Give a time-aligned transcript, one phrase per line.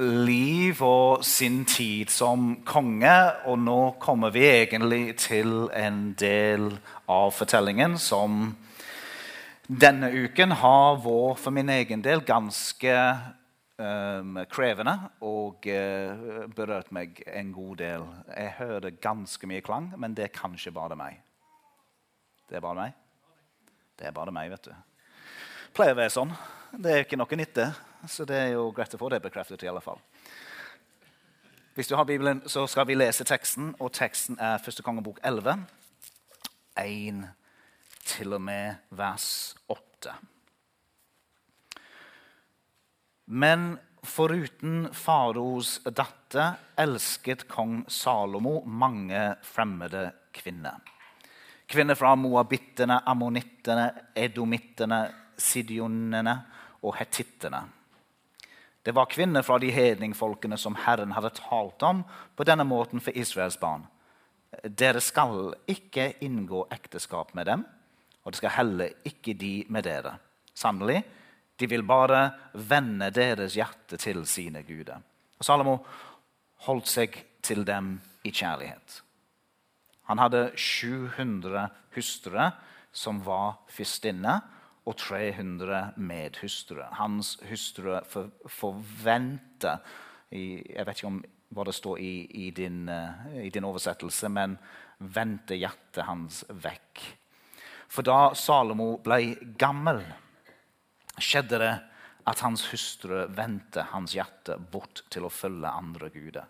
[0.00, 3.12] liv og sin tid som konge,
[3.46, 6.70] og nå kommer vi egentlig til en del
[7.10, 8.54] av fortellingen som
[9.68, 12.96] denne uken har vært for min egen del ganske
[13.78, 18.08] um, krevende og uh, berørt meg en god del.
[18.32, 21.20] Jeg hører ganske mye klang, men det er kanskje bare meg.
[22.48, 22.98] Det er bare meg?
[23.98, 24.74] Det er bare meg, vet du.
[25.76, 26.32] Pleier å være sånn.
[26.72, 27.70] Det er ikke noe nytte.
[28.08, 29.62] Så det er jo greit å få det bekreftet.
[29.62, 30.00] i alle fall.
[31.74, 35.64] Hvis du har Bibelen, så skal vi lese teksten, og teksten er første kongebok 11.
[36.76, 37.22] 1
[38.04, 40.12] til og med vers 8.
[43.26, 50.80] Men foruten faros datter elsket kong Salomo mange fremmede kvinner.
[51.66, 55.06] Kvinner fra moabittene, ammonittene, edomittene,
[55.38, 56.34] sidionene
[56.82, 57.62] og hetittene.
[58.82, 62.02] Det var kvinner fra de hedningfolkene som Herren hadde talt om
[62.36, 63.84] på denne måten for Israels barn.
[64.64, 67.62] Dere skal ikke inngå ekteskap med dem,
[68.22, 70.16] og det skal heller ikke de med dere.
[70.54, 71.00] Sannelig,
[71.58, 74.98] de vil bare vende deres hjerte til sine guder.
[75.38, 75.78] Og Salomo
[76.66, 77.94] holdt seg til dem
[78.26, 79.00] i kjærlighet.
[80.10, 82.50] Han hadde 700 hustruer
[82.92, 84.42] som var fyrstinner,
[84.84, 86.88] og 300 medhustruer.
[86.98, 87.94] Hans hustru
[88.50, 89.78] forventer
[90.32, 92.12] Jeg vet ikke om hva det står i,
[92.46, 94.56] i, din, eh, i din, oversettelse, men
[94.98, 97.02] vendte hjertet hans vekk.
[97.92, 100.00] For da Salomo ble gammel,
[101.20, 101.74] skjedde det
[102.24, 106.48] at hans hustru vendte hans hjerte bort til å følge andre guder.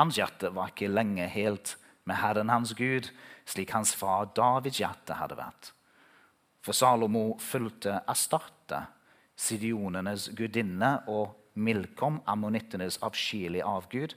[0.00, 1.76] Hans hjerte var ikke lenge helt
[2.08, 3.10] med Herren hans Gud,
[3.44, 5.75] slik hans far Davids hjerte hadde vært.
[6.66, 8.80] For Salomo fulgte Astarte,
[9.38, 14.16] sidionenes gudinne, og Milkom, ammonittenes avskyelige avgud.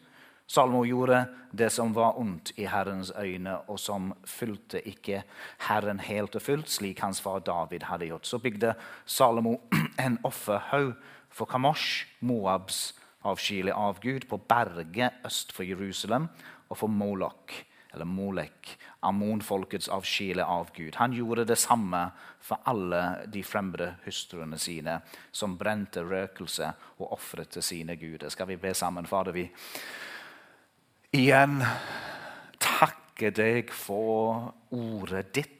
[0.50, 1.20] Salomo gjorde
[1.54, 5.22] det som var ondt i Herrens øyne, og som fulgte ikke
[5.68, 8.26] Herren helt og fullt, slik hans far David hadde gjort.
[8.26, 8.74] Så bygde
[9.06, 9.60] Salomo
[10.08, 10.96] en offerhaug
[11.30, 12.96] for Kamosh, Moabs
[13.30, 16.28] avskyelige avgud, på berget øst for Jerusalem,
[16.70, 17.54] og for Molok,
[17.94, 20.06] eller Molek, Ammonfolkets av
[20.76, 20.96] Gud.
[20.96, 22.10] Han gjorde det samme
[22.42, 25.00] for alle de fremmede hustruene sine,
[25.32, 28.30] som brente røkelse og ofret til sine guder.
[28.30, 29.32] Skal vi be sammen, Fader?
[29.32, 29.50] Vi
[31.18, 31.64] igjen
[32.60, 35.56] takker deg for ordet ditt.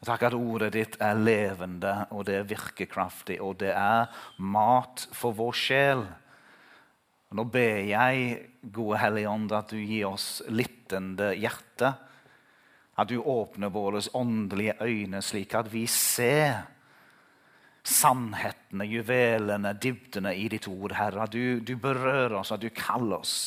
[0.00, 4.08] Takk at ordet ditt er levende, og det er virkekraftig, og det er
[4.38, 6.06] mat for vår sjel.
[7.30, 8.30] Og nå ber jeg,
[8.74, 11.92] gode Hellige Ånd, at du gir oss lyttende hjerte.
[12.98, 16.64] At du åpner våre åndelige øyne, slik at vi ser
[17.86, 21.22] sannhetene, juvelene, dybdene i ditt ord, Herre.
[21.24, 23.38] At du, du berører oss, at du kaller oss.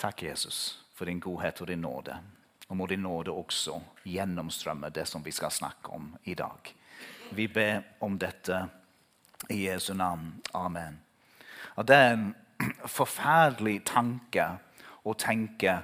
[0.00, 2.14] Takk, Jesus, for din godhet og din nåde.
[2.70, 6.70] Og må din nåde også gjennomstrømme det som vi skal snakke om i dag.
[7.34, 8.68] Vi ber om dette
[9.48, 10.34] i Jesu navn.
[10.54, 11.00] Amen.
[11.76, 12.34] Og Det er en
[12.86, 14.46] forferdelig tanke
[15.04, 15.78] å tenke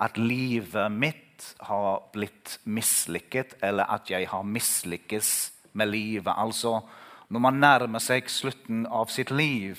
[0.00, 6.34] at livet mitt har blitt mislykket, eller at jeg har mislykkes med livet.
[6.36, 6.80] Altså,
[7.28, 9.78] når man nærmer seg slutten av sitt liv,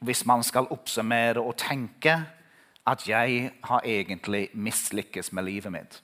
[0.00, 2.16] hvis man skal oppsummere og tenke
[2.86, 6.02] at jeg har egentlig mislykkes med livet mitt.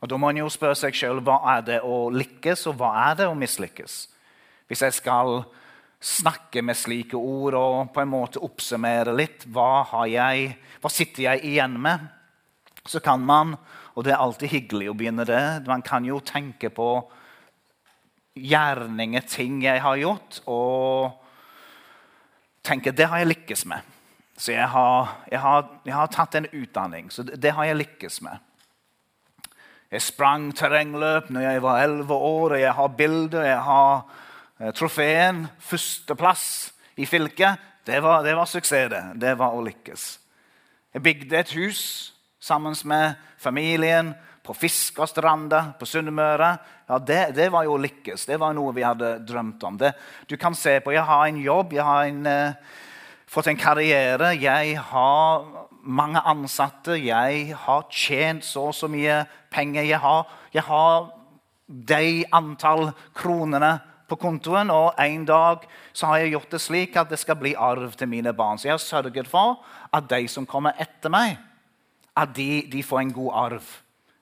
[0.00, 2.92] Og Da må man jo spørre seg sjøl hva er det å lykkes, og hva
[3.08, 4.06] er det å mislykkes.
[4.68, 5.42] Hvis jeg skal
[5.98, 11.44] snakke med slike ord og på en måte oppsummere litt hva, jeg, hva sitter jeg
[11.48, 12.04] igjen med,
[12.88, 13.56] så kan man
[13.98, 15.66] Og det er alltid hyggelig å begynne det.
[15.66, 16.86] Man kan jo tenke på
[18.38, 21.18] gjerninger, ting jeg har gjort, og
[22.62, 23.82] tenke det har jeg lykkes med.
[24.38, 27.80] Så jeg har, jeg har, jeg har tatt en utdanning, så det, det har jeg
[27.80, 28.38] lykkes med.
[29.90, 33.50] Jeg sprang terrengløp når jeg var elleve år, og jeg har bilder.
[33.50, 34.04] jeg har
[34.74, 36.44] trofeen, førsteplass
[36.98, 38.90] i fylket, det var, det var suksess.
[38.90, 39.02] Det.
[39.16, 40.08] det var å lykkes.
[40.94, 41.82] Jeg bygde et hus
[42.40, 44.12] sammen med familien
[44.44, 46.50] på Fiskerstranda på Sunnmøre.
[46.88, 48.26] Ja, det, det, var jo å lykkes.
[48.28, 49.78] Det var noe vi hadde drømt om.
[49.80, 49.92] Det,
[50.28, 52.78] du kan se på Jeg har en jobb, jeg har en, eh,
[53.28, 55.44] fått en karriere, jeg har
[55.84, 59.22] mange ansatte, jeg har tjent så og så mye
[59.52, 59.84] penger.
[59.84, 61.10] Jeg har, jeg har
[61.68, 63.78] de antall kronene
[64.08, 67.54] på kontoen, og en dag så har jeg gjort det slik at det skal bli
[67.54, 68.58] arv til mine barn.
[68.58, 69.60] Så jeg har sørget for
[69.92, 71.36] at de som kommer etter meg,
[72.16, 73.74] at de, de får en god arv.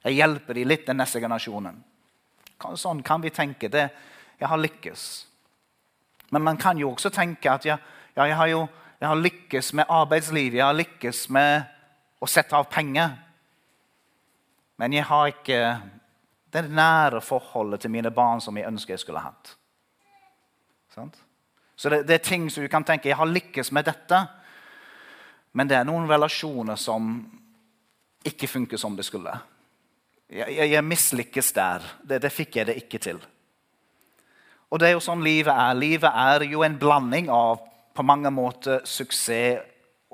[0.05, 1.79] Jeg hjelper dem litt den neste generasjonen.
[2.77, 3.69] Sånn kan vi tenke.
[3.69, 3.89] det.
[4.41, 5.27] Jeg har lykkes.
[6.31, 7.79] Men man kan jo også tenke at ja,
[8.17, 8.67] ja, jeg har jo
[9.01, 11.67] jeg har lykkes med arbeidslivet, jeg har lykkes med
[12.21, 13.11] å sette av penger.
[14.81, 15.61] Men jeg har ikke
[16.53, 19.53] det nære forholdet til mine barn som jeg ønsker jeg skulle hatt.
[20.97, 21.17] Sant?
[21.77, 24.23] Så det, det, er ting som du kan tenke jeg har lykkes med dette.
[25.53, 27.19] Men det er noen relasjoner som
[28.25, 29.35] ikke funker som det skulle.
[30.33, 31.85] Jeg, jeg, jeg mislykkes der.
[32.01, 33.21] Det, det fikk jeg det ikke til.
[34.73, 35.77] Og det er jo sånn livet er.
[35.77, 37.61] Livet er jo en blanding av
[37.97, 39.61] på mange måter suksess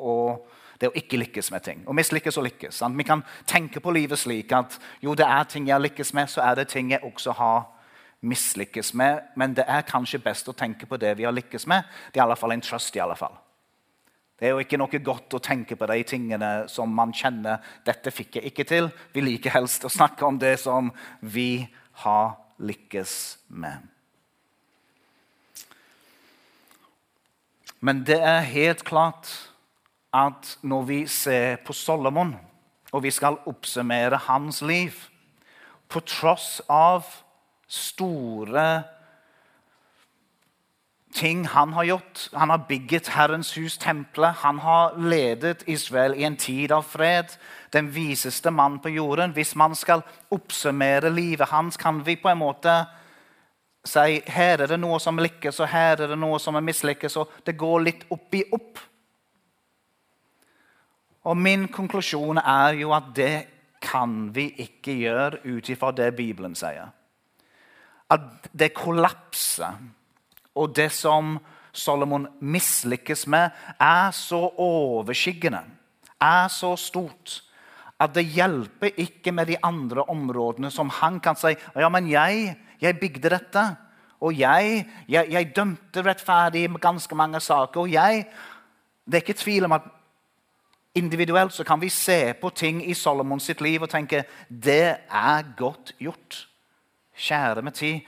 [0.02, 0.48] og
[0.82, 1.84] det å ikke lykkes med ting.
[1.86, 2.80] Og mislykkes og lykkes.
[2.82, 2.98] Sant?
[2.98, 6.26] Vi kan tenke på livet slik at jo, det er ting jeg har lykkes med,
[6.26, 7.68] så er det ting jeg også har
[8.22, 9.22] mislykkes med.
[9.36, 11.88] Men det er kanskje best å tenke på det vi har lykkes med.
[12.12, 12.96] Det er i alle fall en trøst.
[12.96, 13.34] i alle fall.
[14.38, 18.10] Det er jo ikke noe godt å tenke på de tingene som man kjenner dette
[18.10, 18.90] fikk jeg ikke til.
[19.14, 20.90] Vi liker helst å snakke om det som
[21.20, 21.68] vi
[22.02, 23.14] har lykkes
[23.48, 23.86] med.
[27.82, 29.30] Men det er helt klart
[30.14, 32.34] at når vi ser på Solomon,
[32.92, 35.08] og vi skal oppsummere hans liv
[35.88, 37.04] På tross av
[37.72, 38.82] store
[41.12, 44.34] ting han har gjort Han har bygget Herrens hus, tempelet.
[44.34, 47.36] Han har ledet Israel i en tid av fred.
[47.72, 49.32] Den viseste mann på jorden.
[49.32, 52.84] Hvis man skal oppsummere livet hans, kan vi på en måte
[53.84, 57.16] si her er det noe som lykkes, og her er det noe som er mislykkes.
[57.16, 58.78] Og det går litt opp i opp.
[61.24, 63.46] Og min konklusjon er jo at det
[63.82, 66.90] kan vi ikke gjøre ut ifra det Bibelen sier.
[68.12, 69.78] At det kollapser,
[70.54, 71.38] og det som
[71.72, 75.62] Solomon mislykkes med, er så overskyggende,
[76.20, 77.40] er så stort,
[78.02, 82.56] at det hjelper ikke med de andre områdene som han kan si ja, men jeg,
[82.82, 83.64] jeg bygde dette.
[84.22, 87.80] Og jeg, jeg, jeg dømte rettferdig med ganske mange saker.
[87.80, 88.26] Og jeg
[89.04, 89.82] Det er ikke tvil om at
[90.94, 95.56] Individuelt så kan vi se på ting i Solomons sitt liv og tenke det er
[95.56, 96.48] godt gjort.
[97.16, 98.00] Kjære med tid.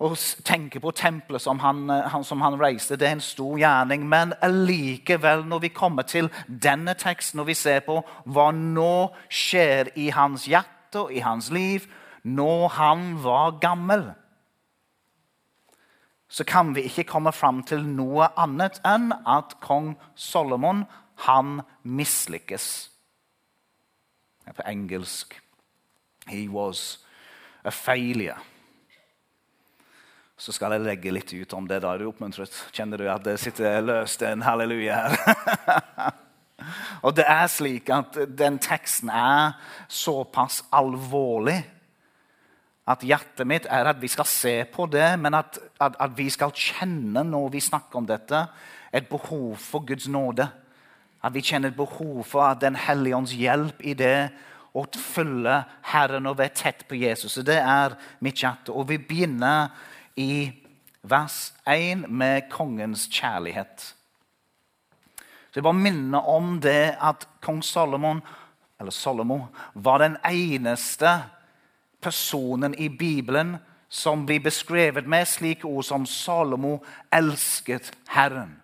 [0.00, 2.96] Og tenke på tempelet som han, han, som han reiste.
[2.96, 4.06] Det er en stor gjerning.
[4.08, 9.92] Men allikevel, når vi kommer til denne teksten, når vi ser på hva nå skjer
[10.00, 11.84] i hans hjerte og i hans liv
[12.22, 14.10] når han var gammel,
[16.28, 20.84] så kan vi ikke komme fram til noe annet enn at kong Solomon
[21.26, 22.90] han mislykkes.
[24.50, 25.36] På engelsk
[26.26, 26.98] He was
[27.64, 28.38] a failure.
[30.40, 31.82] Så skal jeg legge litt ut om det.
[31.82, 31.92] da.
[31.92, 32.54] Er du oppmuntret?
[32.72, 36.14] Kjenner du at det sitter løst en halleluja her?
[37.04, 39.56] Og det er slik at den teksten er
[39.88, 41.60] såpass alvorlig
[42.90, 46.26] at hjertet mitt er at vi skal se på det, men at, at, at vi
[46.32, 48.46] skal kjenne når vi snakker om dette,
[48.92, 50.48] et behov for Guds nåde.
[51.22, 54.30] At vi kjenner et behov for Den hellige ånds hjelp i det
[54.74, 55.56] å følge
[55.90, 57.32] Herren og være tett på Jesus.
[57.34, 58.72] Så det er mitt hjerte.
[58.72, 59.72] Og vi begynner
[60.16, 60.50] i
[61.02, 63.94] vers 1 med kongens kjærlighet.
[65.50, 68.22] Så Jeg bare minner om det at kong Salomon,
[68.80, 71.22] eller Salomo var den eneste
[72.00, 73.56] personen i Bibelen
[73.88, 76.78] som blir beskrevet med slike ord som Salomo
[77.12, 78.60] elsket Herren.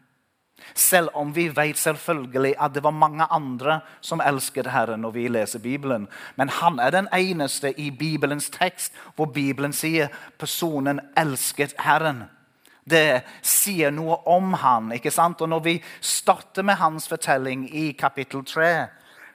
[0.75, 5.28] Selv om vi vet selvfølgelig at det var mange andre som elsket Herren når vi
[5.28, 6.08] leser Bibelen.
[6.37, 10.08] Men han er den eneste i Bibelens tekst hvor Bibelen sier
[10.38, 12.25] personen elsket Herren.
[12.87, 15.40] Det sier noe om han, ikke sant?
[15.42, 18.87] Og Når vi starter med hans fortelling i kapittel 3,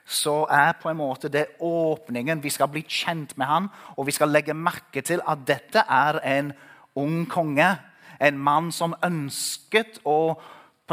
[0.04, 2.42] så er på en måte det åpningen.
[2.42, 6.18] Vi skal bli kjent med han, og vi skal legge merke til at dette er
[6.38, 6.52] en
[6.96, 7.76] ung konge.
[8.20, 10.34] En mann som ønsket å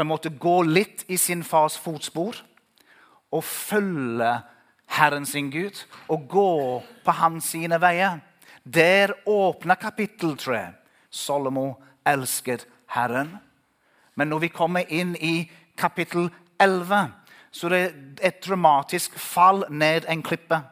[0.00, 2.38] på en måte gå litt i sin fars fotspor
[3.36, 4.30] og følge
[4.96, 5.76] Herren sin Gud
[6.08, 6.52] og gå
[7.04, 8.22] på hans sine veier.
[8.64, 10.62] Der åpner kapittel 3.
[11.12, 11.74] Solomo
[12.08, 12.64] elsket
[12.96, 13.34] Herren.
[14.16, 17.12] Men når vi kommer inn i kapittel 11,
[17.52, 17.94] så det er
[18.30, 20.62] et dramatisk fall ned en klippe.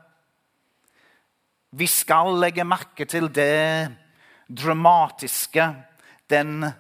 [1.76, 3.92] Vi skal legge merke til det
[4.48, 5.68] dramatiske,
[6.32, 6.72] den,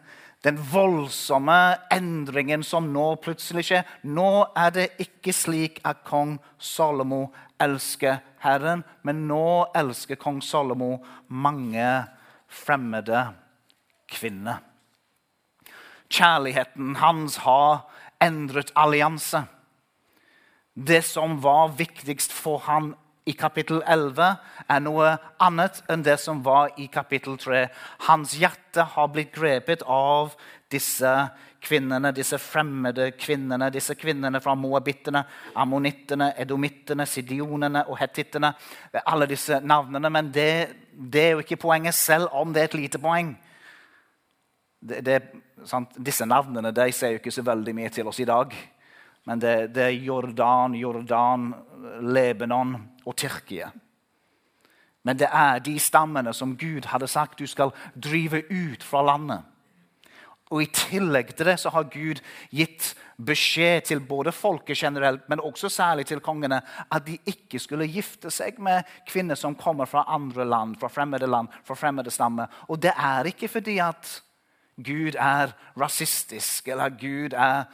[0.46, 3.88] den voldsomme endringen som nå plutselig skjer.
[4.06, 7.28] Nå er det ikke slik at kong Salomo
[7.58, 11.88] elsker Herren, men nå elsker kong Salomo mange
[12.46, 13.26] fremmede
[14.08, 14.62] kvinner.
[16.08, 17.82] Kjærligheten hans har
[18.22, 19.42] endret allianse.
[20.78, 22.94] Det som var viktigst for han
[23.28, 24.28] i kapittel 11,
[24.68, 25.10] er noe
[25.44, 27.66] annet enn det som var i kapittel 3.
[28.08, 30.32] Hans hjerte har blitt grepet av
[30.72, 31.12] disse
[31.64, 35.24] kvinnene, disse fremmede kvinnene, disse kvinnene fra moabittene,
[35.58, 38.52] ammonittene, edomittene, sidionene og hetittene.
[39.04, 40.12] Alle disse navnene.
[40.12, 40.50] Men det,
[40.92, 43.34] det, er jo ikke poenget, selv om det er et lite poeng.
[44.78, 45.20] Det, det,
[45.98, 48.54] disse navnene de ser jo ikke så veldig mye til oss i dag.
[49.28, 51.50] Men det, det er Jordan, Jordan,
[52.06, 52.76] Lebanon
[53.08, 53.70] og Tyrkia.
[55.08, 59.46] Men det er de stammene som Gud hadde sagt du skal drive ut fra landet.
[60.48, 62.20] Og I tillegg til det så har Gud
[62.56, 66.60] gitt beskjed til både folket generelt, men også særlig til kongene,
[66.92, 71.28] at de ikke skulle gifte seg med kvinner som kommer fra andre land, fra fremmede
[71.28, 72.48] land, fra fremmede stammer.
[72.68, 74.22] Og det er ikke fordi at
[74.76, 77.64] Gud er rasistisk, eller at Gud er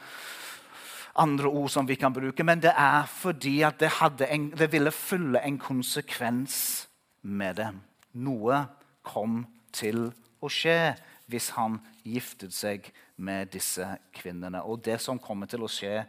[1.15, 3.91] andre ord som vi kan bruke, men det er fordi at det,
[4.29, 6.87] en, det ville følge en konsekvens
[7.21, 7.69] med det.
[8.13, 8.65] Noe
[9.05, 9.43] kom
[9.75, 10.09] til
[10.43, 10.95] å skje
[11.31, 14.61] hvis han giftet seg med disse kvinnene.
[14.63, 16.03] Og det som kommer til å skje,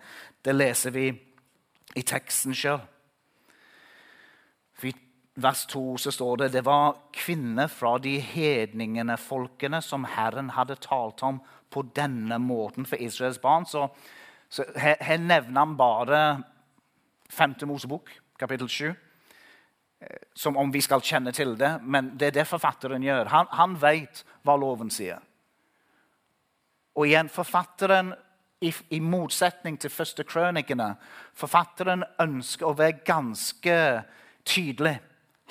[0.44, 1.08] det leser vi
[1.96, 2.82] i teksten sjøl.
[4.84, 4.92] I
[5.40, 10.78] vers 2 så står det det var kvinner fra de hedningene folkene som Herren hadde
[10.84, 11.40] talt om
[11.72, 13.66] på denne måten for Israels barn.
[13.68, 13.88] Så
[14.48, 16.20] så her, nevner han bare
[17.30, 17.54] 5.
[17.66, 18.94] Mosebok, kapittel 7.
[20.00, 23.32] Eh, som om vi skal kjenne til det, men det er det forfatteren gjør.
[23.32, 25.22] Han, han vet hva loven sier.
[26.96, 28.14] Og igjen, forfatteren,
[28.64, 30.94] i, i motsetning til første krønikene,
[31.36, 33.76] forfatteren ønsker å være ganske
[34.48, 34.94] tydelig.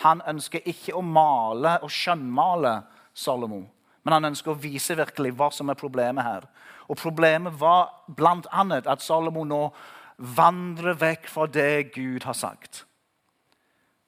[0.01, 2.79] Han ønsker ikke å male og skjønnmale
[3.15, 3.61] Salomo,
[4.03, 6.49] men han ønsker å vise virkelig hva som er problemet her.
[6.87, 8.81] Og Problemet var bl.a.
[8.85, 9.61] at Salomo nå
[10.17, 12.85] vandrer vekk fra det Gud har sagt.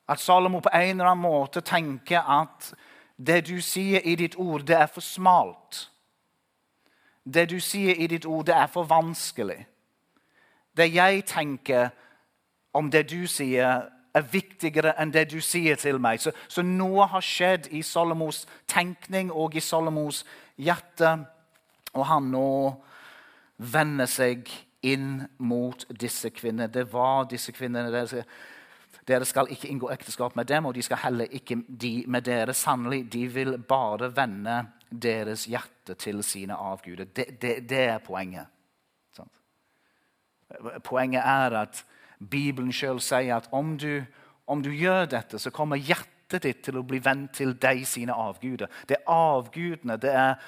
[0.08, 2.74] At Salomo på en eller annen måte tenker at
[3.18, 5.90] det du sier i ditt ord, det er for smalt.
[7.26, 9.66] Det du sier i ditt ord, det er for vanskelig.
[10.78, 11.90] Det jeg tenker
[12.74, 16.22] om det du sier, er viktigere enn det du sier til meg.
[16.22, 20.24] Så, så noe har skjedd i Salomos tenkning og i Salomos
[20.58, 21.18] hjerte
[21.98, 22.48] og han nå
[23.58, 24.50] vender seg
[24.86, 26.70] inn mot disse kvinnene.
[26.72, 28.24] Det var disse kvinnene dere,
[29.08, 32.54] dere skal ikke inngå ekteskap med dem, og de skal heller ikke de med dere.
[32.54, 37.06] Sannelig, de vil bare vende deres hjerte til sine avguder.
[37.16, 38.52] Det, det, det er poenget.
[39.16, 39.32] Sånn.
[40.84, 41.84] Poenget er at
[42.18, 44.04] Bibelen sjøl sier at om du,
[44.48, 48.16] om du gjør dette, så kommer hjertet ditt til å bli vendt til deg sine
[48.16, 48.72] avguder.
[48.88, 50.00] Det er avgudene.
[50.02, 50.40] det er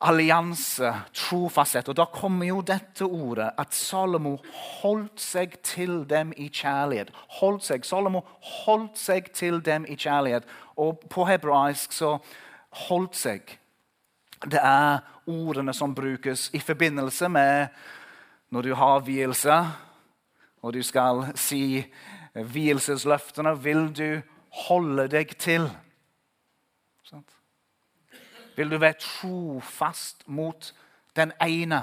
[0.00, 1.88] allianse, trofasthet.
[1.88, 4.36] Og da kommer jo dette ordet at Salomo
[4.80, 7.12] holdt seg til dem i kjærlighet.
[7.40, 7.86] Holdt seg.
[7.86, 8.22] Salomo
[8.64, 10.44] holdt seg til dem i kjærlighet.
[10.76, 12.16] Og på hebraisk så
[12.88, 13.56] holdt seg.
[14.44, 17.68] Det er ordene som brukes i forbindelse med
[18.52, 19.54] når du har vielse,
[20.62, 21.82] og du skal si
[22.34, 24.22] vielsesløftene, vil du
[24.68, 25.66] holde deg til.
[28.56, 30.72] Vil du være trofast mot
[31.16, 31.82] den ene?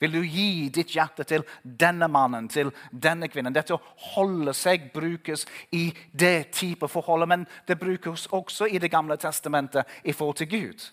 [0.00, 3.52] Vil du gi ditt hjerte til denne mannen, til denne kvinnen?
[3.52, 3.82] Dette å
[4.14, 5.44] holde seg brukes
[5.76, 10.48] i det type forholdet, men det brukes også i Det gamle testamentet i forhold til
[10.48, 10.86] Gud.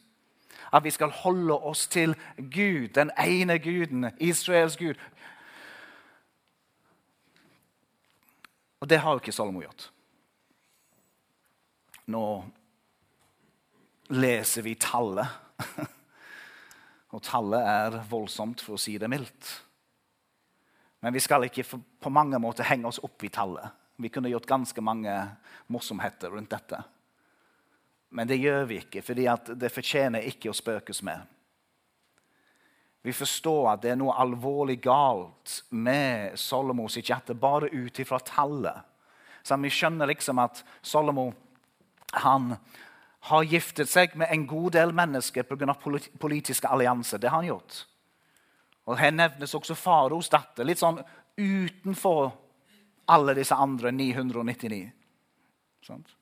[0.73, 4.95] At vi skal holde oss til Gud, den ene guden, Israels Gud.
[8.79, 9.91] Og det har jo ikke Salomo gjort.
[12.07, 12.43] Nå
[14.09, 15.27] leser vi tallet.
[17.15, 19.53] Og tallet er voldsomt, for å si det mildt.
[21.03, 23.69] Men vi skal ikke på mange måter henge oss opp i tallet.
[23.97, 25.13] Vi kunne gjort ganske mange
[25.73, 26.81] morsomheter rundt dette.
[28.09, 29.25] Men det gjør vi ikke, fordi
[29.57, 31.25] det fortjener ikke å spøkes med.
[33.07, 38.19] Vi forstår at det er noe alvorlig galt med Solomo sitt hjerte bare ut ifra
[38.19, 38.83] tallet.
[39.47, 41.29] Så vi skjønner liksom at Solomo
[42.23, 42.55] han
[43.27, 45.75] har giftet seg med en god del mennesker pga.
[46.19, 47.17] politiske allianser.
[47.17, 47.85] Det har han gjort.
[48.87, 51.01] Og Her nevnes også faros datter, litt sånn
[51.37, 52.31] utenfor
[53.07, 54.91] alle disse andre 999.
[55.83, 56.13] Sånt?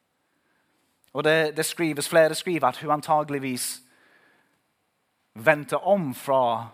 [1.13, 3.81] Og det, det skrives, Flere skriver at hun antageligvis
[5.33, 6.67] vendte om fra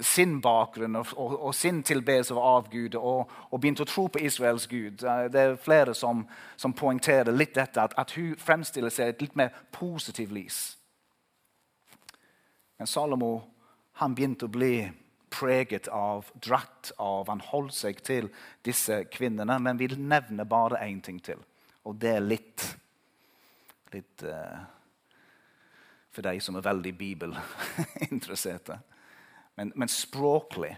[0.00, 4.22] sin bakgrunn og, og, og sin tilbedelse av Gud og, og, begynte å tro på
[4.22, 5.02] Israels Gud.
[5.02, 6.24] Det er flere som,
[6.56, 10.60] som poengterer litt dette, at, at hun fremstiller seg et litt mer positivt lys.
[12.78, 13.32] Men Salomo
[13.98, 14.86] han begynte å bli
[15.28, 18.30] preget av, dratt av Han holdt seg til
[18.64, 21.42] disse kvinnene, men vil nevne bare én ting til,
[21.84, 22.74] og det er litt
[23.88, 24.58] Litt uh,
[26.12, 28.74] for de som er veldig bibelinteresserte.
[29.58, 30.76] Men, men språklig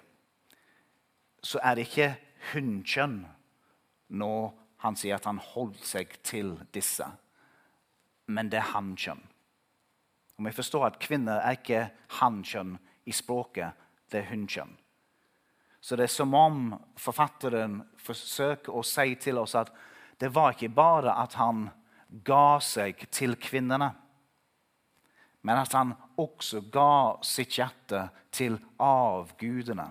[1.45, 2.15] så er det ikke
[2.55, 3.19] hunnkjønn
[4.17, 4.47] når
[4.81, 7.05] han sier at han holdt seg til disse,
[8.33, 9.21] men det er hannkjønn.
[10.39, 11.83] Og vi forstår at kvinner er ikke
[12.23, 13.77] hannkjønn i språket,
[14.09, 14.73] det er hunnkjønn.
[15.81, 19.69] Så det er som om forfatteren forsøker å si til oss at
[20.21, 21.67] det var ikke bare at han
[22.25, 23.93] ga seg til kvinnene
[25.43, 29.89] men at han også ga sitt hjerte til avgudene.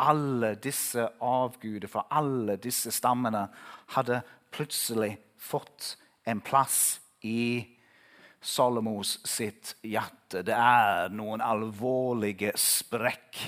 [0.00, 3.44] Alle disse avguder fra alle disse stammene
[3.94, 4.22] hadde
[4.54, 5.94] plutselig fått
[6.28, 7.60] en plass i
[8.40, 10.40] Salomos sitt hjerte.
[10.46, 13.42] Det er noen alvorlige sprekk.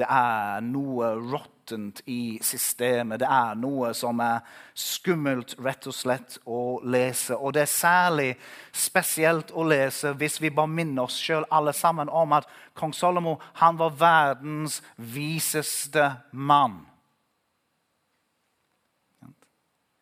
[0.00, 3.20] Det er noe råttent i systemet.
[3.20, 7.36] Det er noe som er skummelt rett og slett å lese.
[7.36, 8.30] Og det er særlig
[8.72, 13.36] spesielt å lese hvis vi bare minner oss sjøl alle sammen om at kong Salomo
[13.60, 16.80] han var verdens viseste mann.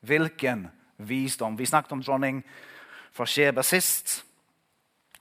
[0.06, 1.58] Hvilken visdom?
[1.58, 2.44] Vi snakket om dronning
[3.10, 4.20] fra Skjeba sist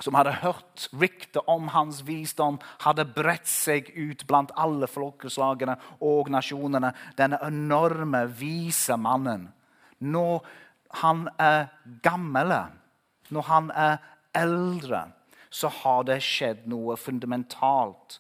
[0.02, 6.30] som hadde hørt ryktet om hans visdom, hadde bredt seg ut blant alle folkeslagene og
[6.34, 6.94] nasjonene.
[7.18, 9.48] Denne enorme, vise mannen.
[10.00, 10.46] Når
[11.02, 11.72] han er
[12.06, 12.54] gammel,
[13.34, 13.98] når han er
[14.38, 15.08] eldre,
[15.50, 18.20] så har det skjedd noe fundamentalt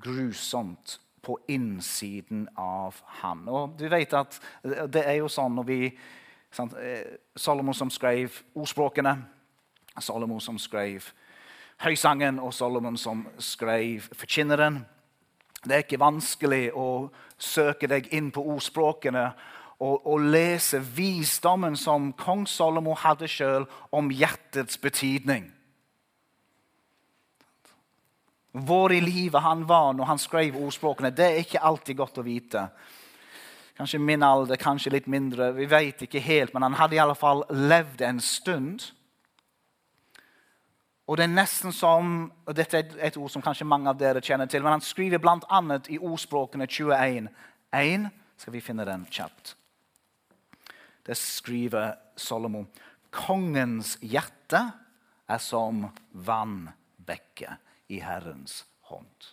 [0.00, 3.42] grusomt på innsiden av han.
[3.48, 9.18] Og du vet at det er jo sånn når vi eh, Salomon som skrev ordspråkene
[9.98, 11.10] Salomo som skrev
[11.80, 14.82] høysangen, og Solomon som skrev forkynneren.
[15.64, 17.08] Det er ikke vanskelig å
[17.40, 19.26] søke deg inn på ordspråkene
[19.80, 25.50] og, og lese visdommen som kong Salomo hadde sjøl om hjertets betydning.
[28.50, 32.26] Hvor i livet han var når han skrev ordspråkene, det er ikke alltid godt å
[32.26, 32.64] vite.
[33.78, 35.52] Kanskje min alder, kanskje litt mindre.
[35.56, 38.90] Vi vet ikke helt, men han hadde i alle fall levd en stund.
[41.10, 44.22] Og det er nesten som, og Dette er et ord som kanskje mange av dere
[44.22, 44.62] kjenner til.
[44.62, 45.60] Men han skriver bl.a.
[45.90, 47.26] i ordspråkene 21.
[47.74, 48.04] 1,
[48.38, 49.56] skal vi finne den kjapt.
[51.02, 52.62] Det skriver Solomo.
[53.10, 54.62] Kongens hjerte
[55.26, 57.56] er som vannbekke
[57.90, 59.30] i Herrens hånd.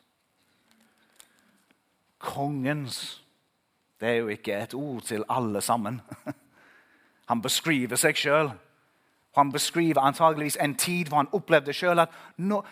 [2.17, 3.21] Kongens
[3.97, 6.01] Det er jo ikke et ord til alle sammen.
[7.29, 8.51] Han beskriver seg sjøl.
[9.37, 12.67] Han beskriver antageligvis en tid hvor han opplevde sjøl at når,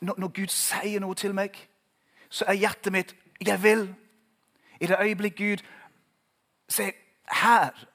[0.00, 1.54] når, Gud sier noe til meg,
[2.28, 3.94] så er hjertet mitt 'Jeg vil'.
[4.80, 5.62] I det øyeblikk Gud
[6.68, 6.90] sier
[7.30, 7.86] 'Her,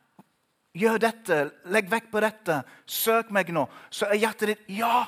[0.74, 5.06] gjør dette, legg vekk på dette, søk meg nå', så er hjertet ditt 'ja'.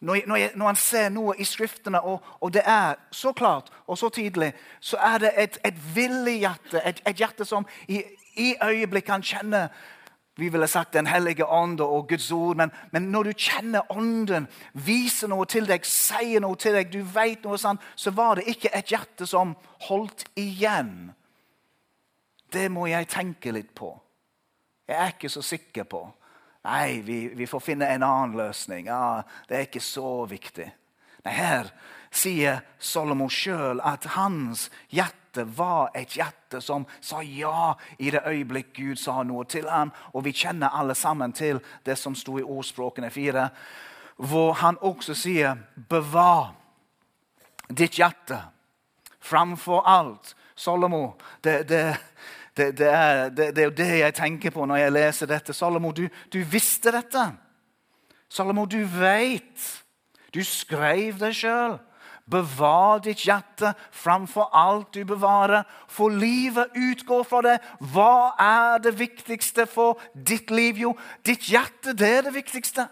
[0.00, 3.70] Når, når, jeg, når, han ser noe i Skriftene, og, og, det er så klart
[3.86, 8.02] og så tydelig, så er det et, et villig hjerte, et, et hjerte som i,
[8.36, 9.68] i øyeblikket kan kjenne
[10.36, 12.56] vi ville sagt Den hellige ånd og Guds ord.
[12.56, 17.02] Men, men, når du kjenner Ånden, viser noe til deg, sier noe til deg, du
[17.04, 19.54] vet noe sånt, så var det ikke et hjerte som
[19.88, 21.12] holdt igjen.
[22.52, 23.92] Det må jeg tenke litt på.
[24.88, 26.02] Jeg er ikke så sikker på.
[26.64, 28.86] Nei, vi, vi får finne en annen løsning.
[28.86, 30.68] Ja, det er ikke så viktig.
[31.26, 31.68] Nei, Her
[32.12, 38.74] sier Salomo sjøl at hans hjerte var et hjerte som sa ja i det øyeblikk
[38.76, 39.92] Gud sa noe til ham.
[40.12, 43.48] Og vi kjenner alle sammen til det som sto i ordspråkene fire,
[44.16, 45.56] hvor han også sier
[45.88, 46.54] 'bevar
[47.68, 48.42] ditt hjerte
[49.20, 50.34] framfor alt'.
[50.54, 51.12] Salomo,
[51.44, 51.96] det, det,
[52.56, 55.52] det, det er, det, jo det jeg tenker på når jeg leser dette.
[55.52, 57.32] Salomo, du, du visste dette.
[58.28, 59.84] Salomo, du veit.
[60.34, 61.78] Du skrev det sjøl.
[62.30, 67.56] Bevar ditt hjerte framfor alt du bevarer, for livet utgår fra det.
[67.92, 70.78] Hva er det viktigste for ditt liv?
[70.84, 70.94] Jo,
[71.26, 72.86] ditt hjerte, det er det viktigste.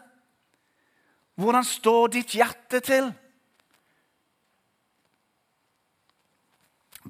[1.40, 3.12] Hvordan står ditt hjerte til?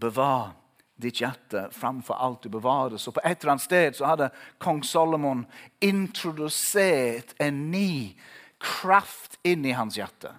[0.01, 0.53] Bevar
[1.01, 3.01] ditt hjerte framfor alt du bevarer.
[3.01, 4.31] Så på et eller annet sted så hadde
[4.63, 5.47] kong Solomon
[5.81, 8.13] introdusert en ny
[8.61, 10.35] kraft inn i hans hjerte.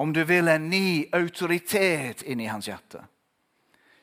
[0.00, 3.02] Om du vil, en ny autoritet inn i hans hjerte.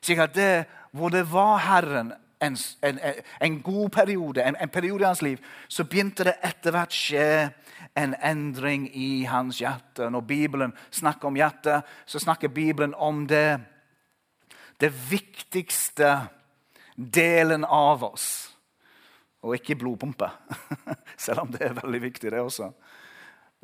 [0.05, 0.51] Slik at det,
[0.93, 2.99] hvor det var Herren en, en,
[3.41, 7.29] en god periode, en, en, periode i hans liv, så begynte det etter hvert skje
[7.97, 10.09] en endring i hans hjerte.
[10.13, 13.57] Når Bibelen snakker om hjertet, så snakker Bibelen om det,
[14.77, 16.13] det viktigste
[16.93, 18.29] delen av oss.
[19.41, 20.29] Og ikke blodpumpe,
[21.25, 22.69] selv om det er veldig viktig, det også.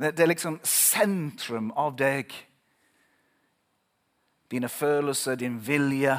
[0.03, 2.33] Det, er liksom sentrum av deg.
[4.51, 6.17] Dine følelser, din vilje.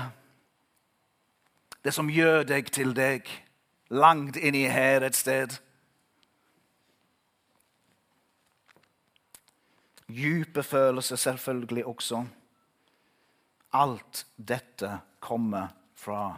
[1.84, 3.28] Det som gjør deg til deg.
[3.92, 5.58] Langt inni her et sted.
[10.08, 12.24] Dype følelser selvfølgelig også.
[13.76, 16.30] Alt dette kommer fra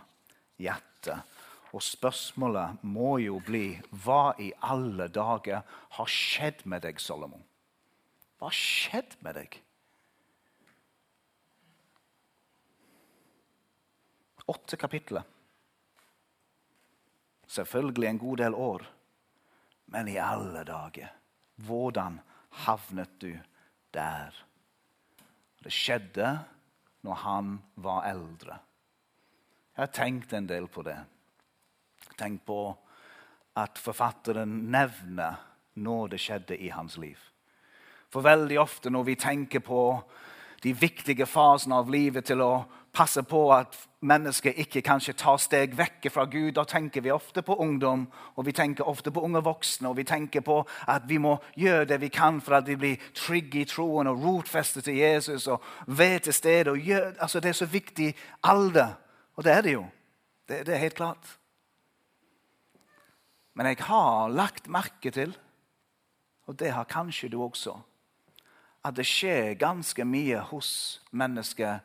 [0.59, 1.36] hjertet.
[1.77, 5.61] Og spørsmålet må jo bli hva i alle dager
[5.99, 7.43] har skjedd med deg, Solomon?
[8.39, 9.59] Hva har skjedd med deg?
[14.49, 15.27] Åtte kapitler.
[17.51, 18.87] Selvfølgelig en god del år.
[19.93, 21.11] Men i alle dager,
[21.67, 22.17] hvordan
[22.65, 23.35] havnet du
[23.95, 24.33] der?
[25.61, 26.31] Det skjedde
[27.05, 27.53] når han
[27.85, 28.57] var eldre.
[29.77, 30.97] Jeg har tenkt en del på det.
[32.17, 32.61] Tenk på
[33.57, 35.41] at forfatteren nevner
[35.75, 37.19] når det skjedde i hans liv.
[38.13, 39.83] For veldig ofte når vi tenker på
[40.63, 42.65] de viktige fasene av livet til å
[42.97, 47.43] passe på at mennesker ikke kanskje tar steg vekk fra Gud, da tenker vi ofte
[47.45, 51.19] på ungdom, og vi tenker ofte på unge voksne, og vi tenker på at vi
[51.21, 54.97] må gjøre det vi kan for at de blir trygge i troen og rotfestet til
[55.03, 56.77] Jesus og ved til stede.
[57.21, 58.97] altså Det er så viktig alder,
[59.37, 59.85] og det er det jo.
[60.49, 61.37] Det, det er helt klart.
[63.57, 65.33] Men jeg har lagt merke til,
[66.47, 67.73] og det har kanskje du også,
[68.85, 70.69] at det skjer ganske mye hos
[71.11, 71.81] mennesker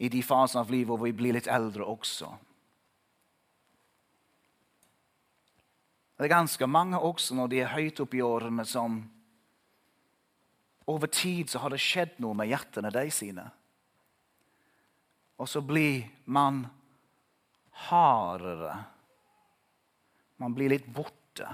[0.00, 2.28] i de fasene av livet hvor vi blir litt eldre også.
[6.20, 9.00] Det er ganske mange også når de er høyt oppe i årene, som
[10.92, 13.48] over tid så har det skjedd noe med hjertene de sine.
[15.40, 16.66] Og så blir man
[17.88, 18.74] hardere
[20.40, 21.48] man blir litt borte.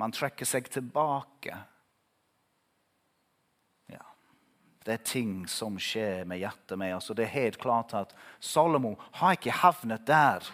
[0.00, 1.58] Man trekker seg tilbake.
[3.92, 4.04] Ja,
[4.84, 7.12] Det er ting som skjer med hjertet med oss.
[7.14, 10.48] det er helt klart at Salomo har ikke havnet der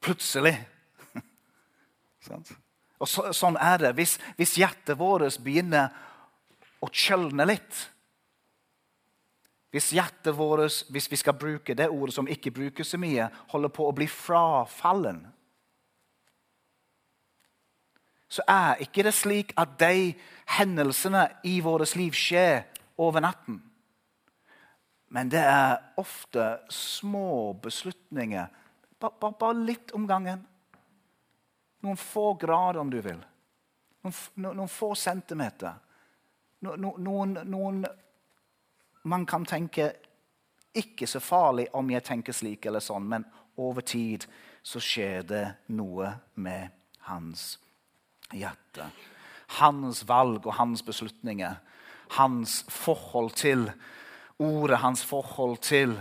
[0.00, 0.54] plutselig.
[3.00, 3.94] Og så, Sånn er det.
[3.98, 5.90] Hvis, hvis hjertet vårt begynner
[6.80, 7.88] å kjølne litt
[9.68, 13.68] hvis hjertet vårt, hvis vi skal bruke det ordet som ikke brukes så mye, holder
[13.68, 15.26] på å bli frafallen
[18.28, 20.12] så er ikke det slik at de
[20.58, 22.66] hendelsene i vårt liv skjer
[23.00, 23.62] over natten.
[25.08, 28.50] Men det er ofte små beslutninger.
[29.00, 30.42] Bare, bare litt om gangen.
[31.80, 33.20] Noen få grader, om du vil.
[34.04, 35.78] Noen, noen få centimeter.
[36.66, 37.86] Noen, noen,
[39.02, 39.92] Man kan tenke
[40.74, 43.24] ikke så farlig om jeg tenker slik eller sånn, men
[43.56, 44.26] over tid
[44.62, 46.74] så skjer det noe med
[47.08, 47.67] hans liv
[48.32, 48.90] hjerte.
[49.58, 51.58] Hans valg og hans beslutninger.
[52.16, 53.70] Hans forhold til
[54.38, 55.98] ordet, hans forhold til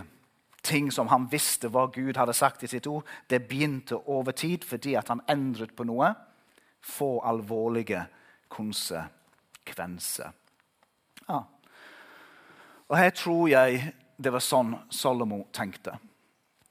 [0.68, 4.66] ting som han visste hva Gud hadde sagt i sitt ord, det begynte over tid
[4.68, 6.12] fordi at han endret på noe.
[6.84, 8.06] Få alvorlige
[8.52, 10.32] konsekvenser.
[11.28, 11.42] Ja.
[12.88, 15.98] Og her tror jeg det var sånn Solomo tenkte.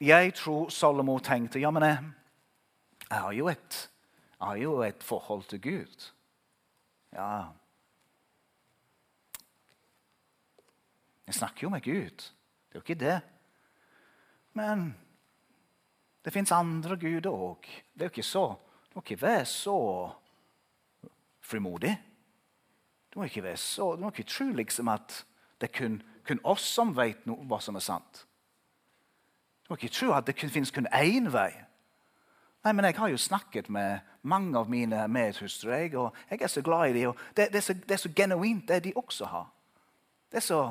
[0.01, 1.99] Jeg tror Solomo tenkte ja, men jeg,
[3.07, 3.77] jeg har jo et
[4.41, 6.11] har jo et forhold til Gud.
[7.13, 7.45] Ja
[11.27, 12.17] Jeg snakker jo med Gud.
[12.17, 13.21] Det er jo ikke det.
[14.53, 14.95] Men
[16.25, 17.67] det fins andre guder òg.
[17.93, 18.47] Det er jo ikke så
[18.87, 20.09] Du må ikke være så
[21.39, 22.03] frimodig.
[23.13, 25.25] Du må ikke være så, du må ikke tro liksom at
[25.61, 28.23] det er kun, kun oss som vet noe, hva som er sant.
[29.63, 31.51] Du må ikke tro at det finnes kun én vei.
[32.63, 36.61] Nei, men Jeg har jo snakket med mange av mine medhustruer, og jeg er så
[36.61, 37.13] glad i dem.
[37.37, 39.47] Det, det, er så, det er så genuint, det de også har.
[40.31, 40.61] Det er så,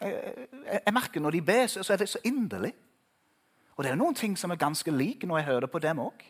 [0.00, 2.72] jeg, jeg, merker Når de ber, så er det så inderlig.
[3.76, 6.24] Og det er noen ting som er ganske like når jeg hører på dem òg.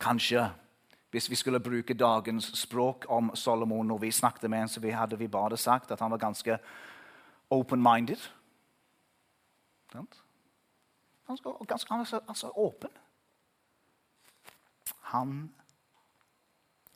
[0.00, 0.50] Kanskje
[1.10, 4.90] Hvis vi skulle bruke dagens språk om Solomon når vi snakket med ham, så vi
[4.90, 6.58] hadde vi bare sagt at han var ganske
[7.50, 8.30] open-minded.
[11.26, 12.90] Ganske, ganske altså, altså åpen.
[15.10, 15.54] Han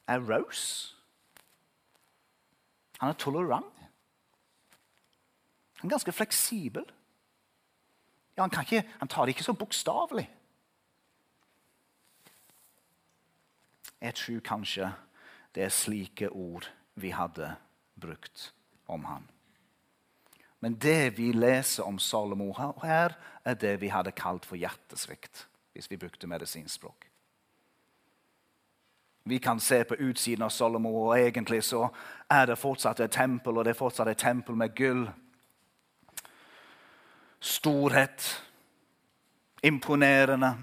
[0.07, 0.97] er raus.
[3.01, 3.75] Han er tolerant.
[5.81, 6.85] Han er ganske fleksibel.
[8.37, 10.31] Ja, han, ikke, han tar det ikke så bokstavelig.
[14.01, 14.93] Jeg tror kanskje
[15.55, 17.55] det er slike ord vi hadde
[18.01, 18.53] brukt
[18.87, 19.31] om han.
[20.61, 25.49] Men det vi leser om Salomo her, er det vi hadde kalt for hjertesvikt.
[25.75, 27.14] hvis vi brukte medisinspråk.
[29.25, 31.89] Vi kan se på utsiden av Salomo, og egentlig så
[32.31, 35.07] er det fortsatt et tempel, og det er fortsatt et tempel med gull.
[37.41, 38.27] Storhet,
[39.65, 40.55] imponerende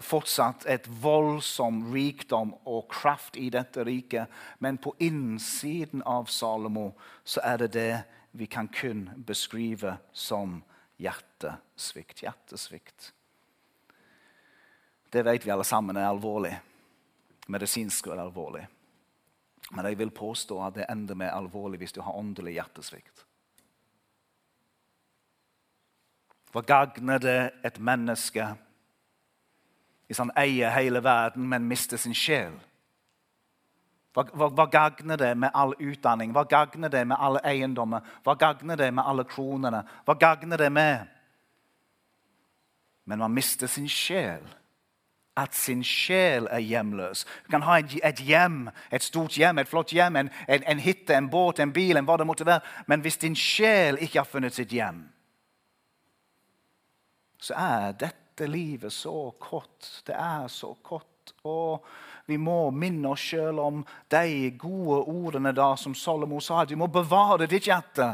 [0.00, 4.28] fortsatt et voldsom rikdom og kraft i dette riket.
[4.58, 6.92] Men på innsiden av Salomo
[7.24, 8.02] så er det det
[8.32, 10.60] vi kan kun beskrive som
[11.00, 12.22] hjertesvikt.
[12.24, 13.12] Hjertesvikt.
[15.10, 16.54] Det vet vi alle sammen er alvorlig.
[17.50, 18.66] Medisinsk er alvorlig.
[19.70, 23.26] Men jeg vil påstå at det ender med alvorlig hvis du har åndelig hjertesvikt.
[26.50, 28.48] Hva gagner det et menneske
[30.10, 32.56] hvis han eier hele verden, men mister sin sjel?
[34.10, 36.32] Hva, hva, hva, gagner det med all utdanning?
[36.34, 38.02] Hva gagner det med alle eiendommer?
[38.26, 39.84] Hva gagner det med alle kronene?
[40.02, 41.06] Hva gagner det med?
[43.06, 44.42] Men man mister sin sjel.
[45.40, 47.24] At sin sjel er hjemløs.
[47.46, 51.16] Du kan ha et, hjem, et stort hjem, et flott hjem, en, en, en hytte,
[51.16, 52.60] en båt, en bil, en hva det måtte være.
[52.90, 55.06] Men hvis din sjel ikke har funnet sitt hjem,
[57.40, 60.02] så er dette livet så kort.
[60.06, 61.06] Det er så kort.
[61.48, 61.86] Og
[62.28, 66.64] vi må minne oss sjøl om de gode ordene da som Salomo sa.
[66.64, 68.12] Du må bevare ditt hjerte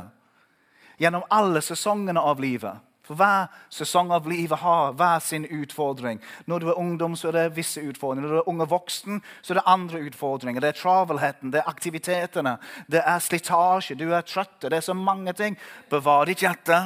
[1.01, 2.79] gjennom alle sesongene av livet.
[3.07, 6.19] For hver sesong av livet har hver sin utfordring.
[6.47, 8.27] Når du er ungdom, så er det visse utfordringer.
[8.27, 10.61] Når du er unge voksen, så er det andre utfordringer.
[10.61, 12.57] Det er travelheten, det er aktivitetene,
[12.91, 14.59] det er slitasje, du er trøtt.
[14.63, 15.59] Det er så mange ting.
[15.91, 16.81] Bevar ditt hjerte.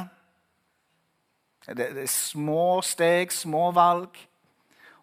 [1.65, 4.17] Det, er små steg, små valg.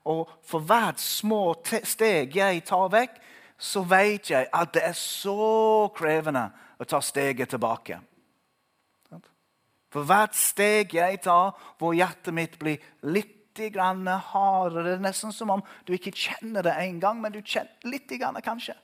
[0.07, 3.18] Og for hvert små steg jeg tar vekk,
[3.59, 6.46] så vet jeg at det er så krevende
[6.78, 7.98] å ta steget tilbake.
[9.92, 15.51] For hvert steg jeg tar hvor hjertet mitt blir litt hardere Det er nesten som
[15.51, 18.12] om du ikke kjenner det engang, men du kjenner litt,
[18.44, 18.77] kanskje.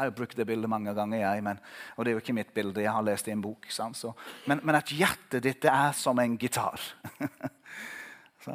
[0.00, 1.58] Jeg har brukt det bildet mange ganger, jeg, men,
[1.96, 2.80] og det er jo ikke mitt bilde.
[2.80, 3.66] jeg har lest det i en bok.
[3.68, 4.12] Så,
[4.46, 6.80] men, men, at hjertet ditt er som en gitar.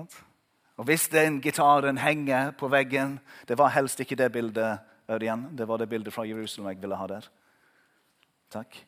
[0.79, 5.49] og hvis den gitaren henger på veggen Det var helst ikke det bildet, Ørjan.
[5.57, 7.29] Det var det bildet fra Jerusalem jeg ville ha der.
[8.49, 8.79] Takk.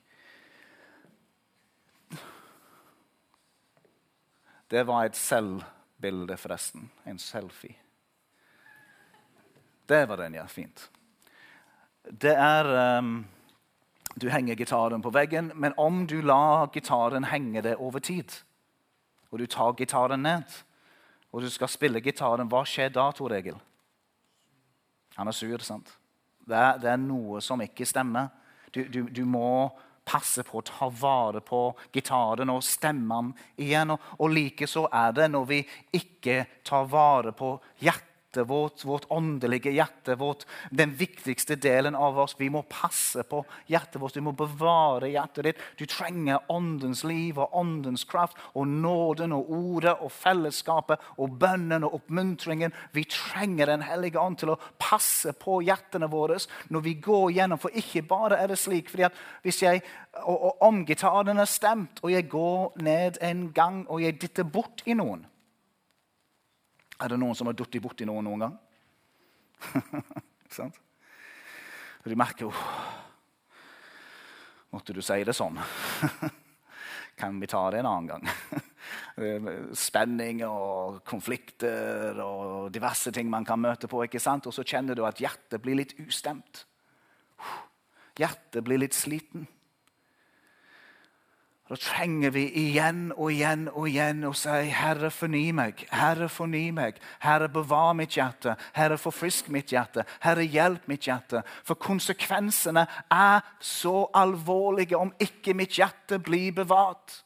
[4.67, 6.89] Det var et selvbilde, forresten.
[7.05, 7.75] En selfie.
[9.87, 10.45] Det var den, ja.
[10.51, 10.89] Fint
[12.11, 13.25] det er um,
[14.21, 18.31] Du henger gitaren på veggen, men om du lar gitaren henge det over tid,
[19.31, 20.63] og du tar gitaren ned,
[21.31, 23.59] og du skal spille gitaren, hva skjer da, Tor Egil?
[25.17, 25.91] Han er sur, sant?
[26.47, 28.31] Det er, det er noe som ikke stemmer.
[28.73, 29.69] Du, du, du, må
[30.07, 31.61] passe på å ta vare på
[31.93, 33.91] gitaren og stemmen igjen.
[33.93, 35.61] Og, og likeså er det når vi
[35.99, 42.19] ikke tar vare på hjertet hjertet vårt, vårt åndelige hjerte, vårt, den viktigste delen av
[42.19, 42.35] oss.
[42.37, 45.57] Vi må passe på hjertet vårt, vi må bevare hjertet ditt.
[45.77, 51.83] Du trenger åndens liv og åndens kraft og nåden og ordet og fellesskapet og bønnen
[51.83, 52.73] og oppmuntringen.
[52.91, 56.37] Vi trenger Den hellige ånd til å passe på hjertene våre
[56.69, 57.59] når vi går gjennom.
[57.59, 59.81] For ikke bare er det slik fordi at hvis jeg
[60.23, 64.43] og, og om gitaren er stemt, og jeg går ned en gang og jeg dytter
[64.43, 65.25] bort i noen
[66.97, 68.57] er det noen som har falt borti noen noen gang?
[70.57, 70.77] sant?
[72.03, 72.65] Og de merker oh,
[74.73, 75.57] Måtte du si det sånn?
[77.19, 78.27] kan vi ta det en annen gang?
[79.87, 84.03] Spenning og konflikter og diverse ting man kan møte på.
[84.05, 84.45] ikke sant?
[84.49, 86.65] Og så kjenner du at hjertet blir litt ustemt.
[88.19, 89.47] Hjertet blir litt sliten.
[91.67, 95.83] Da trenger vi igjen og igjen og igjen å si, 'Herre, forny meg.
[95.91, 96.95] Herre, forny meg.
[97.19, 98.55] Herre, bevar mitt hjerte.
[98.73, 100.05] Herre, forfrisk mitt hjerte.
[100.21, 107.23] Herre, hjelp mitt hjerte.' For konsekvensene er så alvorlige om ikke mitt hjerte blir bevart.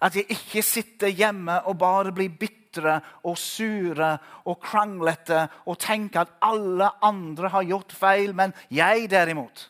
[0.00, 6.24] At jeg ikke sitter hjemme og bare blir bitre og sure og kranglete og tenker
[6.24, 9.68] at alle andre har gjort feil, men jeg derimot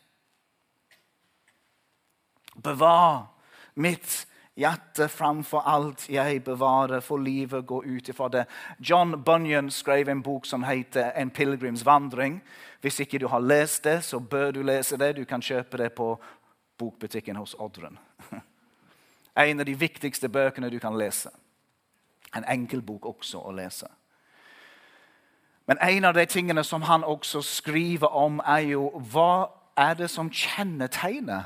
[2.62, 3.32] Bevar
[3.74, 8.44] mitt hjerte framfor alt jeg bevarer, for livet går ut ifra det.
[8.78, 12.40] John Bunyan skrev en bok som heter 'En pilegrims vandring'.
[12.80, 15.16] Hvis ikke du har lest det, så bør du lese det.
[15.16, 16.20] Du kan kjøpe det på
[16.78, 17.98] bokbutikken hos Oddrun.
[19.36, 21.30] En av de viktigste bøkene du kan lese.
[22.36, 23.86] En enkel bok også å lese.
[25.66, 30.10] Men en av de tingene som han også skriver om, er jo hva er det
[30.10, 31.42] som kjennetegner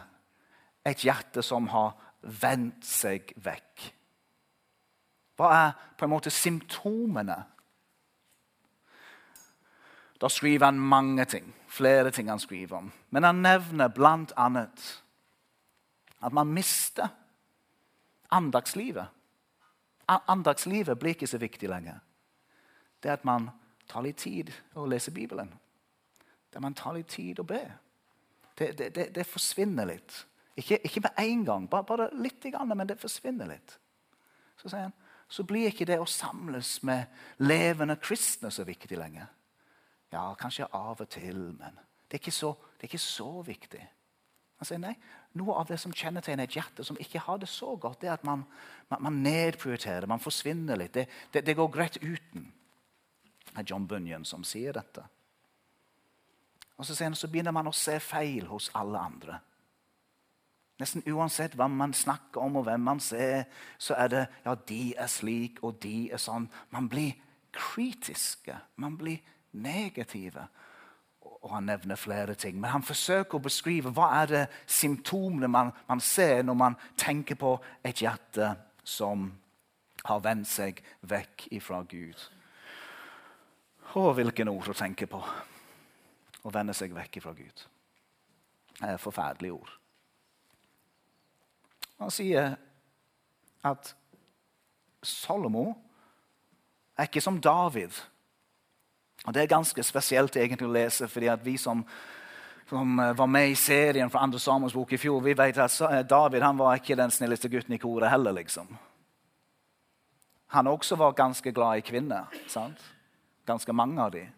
[0.84, 1.94] et hjerte som har
[2.26, 3.84] vendt seg vekk?
[5.36, 7.36] Hva er på en måte symptomene?
[10.20, 11.52] Da skriver han mange ting.
[11.68, 12.92] Flere ting han skriver om.
[13.10, 14.46] Men han nevner bl.a.
[16.20, 17.08] at man mister
[18.30, 19.06] andagslivet.
[20.08, 21.98] Andagslivet blir ikke så viktig lenger.
[23.02, 23.50] Det er at man
[23.88, 25.52] tar litt tid å lese Bibelen.
[26.50, 27.60] Det er man tar litt tid å be.
[28.56, 30.26] Det, det, det, det forsvinner litt.
[30.56, 33.76] Ikke, ikke, med en gang, bare, bare litt, men det forsvinner litt.
[34.56, 34.94] Så sier han,
[35.28, 37.10] så blir ikke det å samles med
[37.42, 39.28] levende kristne så viktig lenger.
[40.14, 41.76] Ja, kanskje av og til, men
[42.10, 43.82] det er så, er ikke så viktig.
[44.56, 44.94] Han sier nei,
[45.36, 48.14] Noe av det som kjennetegner et hjerte som ikke har det så godt, det er
[48.14, 48.46] at man,
[48.88, 50.94] man, man nedprioriterer, man forsvinner litt.
[50.94, 52.46] Det, det, det, går greit uten.
[53.50, 55.04] Det er John Bunyan som sier dette.
[56.76, 59.36] Og så, han, så begynner man å se feil hos alle andre.
[60.80, 63.46] Nesten uansett hva man snakker om, og hvem man ser,
[63.78, 66.50] så er det ja, de er slik, og de er sånn.
[66.74, 67.16] Man blir
[67.56, 68.58] kritiske.
[68.76, 69.22] Man blir
[69.56, 70.48] negative
[71.46, 72.60] og han nevner flere ting.
[72.60, 77.38] Men han forsøker å beskrive hva er det symptomene man, man ser når man tenker
[77.38, 77.52] på
[77.86, 78.50] et hjerte
[78.82, 79.28] som
[80.06, 82.18] har vendt seg vekk ifra Gud.
[83.94, 85.22] Å, hvilken ord å tenke på.
[86.46, 87.66] Å vende seg vekk ifra Gud.
[88.76, 89.70] Det er forferdelige ord.
[91.98, 92.56] Han sier
[93.64, 93.94] at
[95.02, 95.70] Salomo
[96.96, 97.96] er ikke som David
[99.26, 101.80] og Det er ganske spesielt egentlig å lese, fordi at vi som,
[102.68, 106.44] som var med i serien fra Andre Samuels bok i fjor, vi vet at David
[106.46, 108.32] han var ikke den snilleste gutten i koret heller.
[108.32, 108.68] liksom.
[110.54, 112.24] Han også var ganske glad i kvinner.
[112.46, 112.78] sant?
[113.46, 114.30] Ganske mange av dem.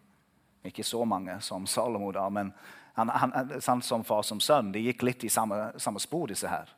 [0.64, 2.52] Ikke så mange som Salomo, da, men
[2.94, 4.72] han, han, sant, som far som sønn.
[4.72, 6.72] De gikk litt i samme, samme spor, disse her.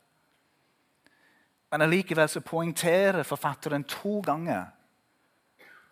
[1.70, 4.70] Men allikevel så poengterer forfatteren to ganger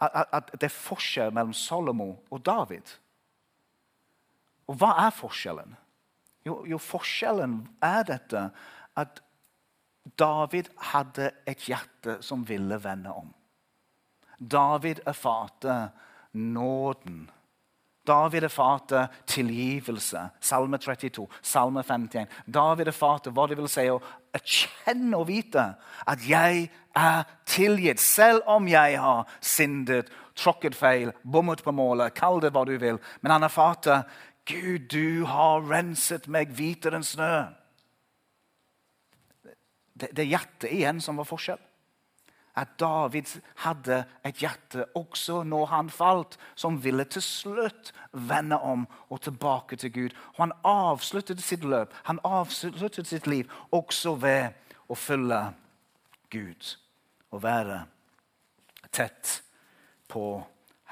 [0.01, 2.95] at, at det er forskjell mellom Salomo og David.
[4.69, 5.77] Og hva er forskjellen?
[6.47, 8.45] Jo, jo, forskjellen er dette
[8.99, 9.23] at
[10.19, 13.33] David hadde et hjerte som ville vende om.
[14.39, 15.91] David erfarte
[16.33, 17.27] nåden
[18.09, 20.23] David erfarte tilgivelse.
[20.41, 22.31] Salme 32, Salme 51.
[22.47, 24.01] David erfarte hva det vil si å
[24.37, 25.65] erkjenne og vite
[26.09, 26.69] at jeg
[26.99, 32.65] er tilgitt, selv om jeg har syndet, tråkket feil, bommet på målet, kall det hva
[32.67, 33.01] du vil.
[33.21, 34.03] Men han erfarte
[34.49, 37.33] Gud, du har renset meg hvitere enn snø.
[39.99, 41.61] Det, det er hjertet igjen som var forskjell
[42.57, 43.31] at David
[43.63, 49.77] hadde et hjerte også når han falt, som ville til slutt vende om og tilbake
[49.77, 50.17] til Gud.
[50.37, 54.57] Og han avsluttet sitt løp, han avsluttet sitt liv også ved
[54.89, 55.43] å følge
[56.33, 56.75] Gud
[57.33, 57.83] og være
[58.95, 59.43] tett
[60.09, 60.39] på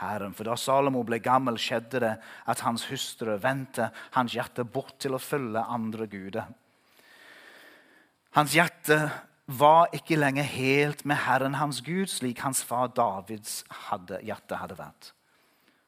[0.01, 0.35] Herren.
[0.37, 5.17] For da Salomo ble gammel, skjedde det at hans hustru vendte hans hjerte bort til
[5.17, 6.51] å følge andre guder.
[8.37, 8.99] Hans hjerte
[9.47, 14.79] var ikke lenger helt med Herren hans Gud, slik hans far Davids hadde, hjerte hadde
[14.79, 15.13] vært.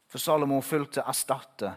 [0.08, 1.74] For Salomo fulgte Astarte,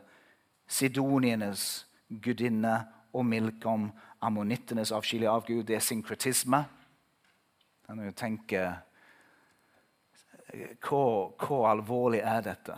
[0.67, 1.86] sidonienes
[2.22, 2.80] gudinne,
[3.13, 3.89] og Milkom,
[4.24, 5.65] ammonittenes avskillige av Gud.
[5.67, 6.62] Det er synkretisme.
[7.86, 8.62] Kan du tenke
[10.84, 12.78] hvor, hvor alvorlig er dette?